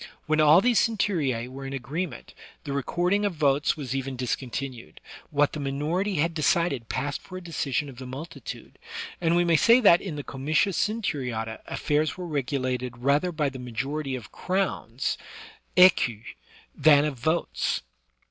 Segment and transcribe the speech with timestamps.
[0.25, 4.99] When all these centurue were in agreement, the record ing of votes was even discontinued;
[5.29, 8.79] what the minority had decided passed for a decision of the multitude;
[9.21, 13.59] and we may say that in the comitia centuriata affairs were regulated rather by the
[13.59, 15.19] majority of crowns
[15.77, 16.23] {^cus)
[16.73, 17.83] than of votes.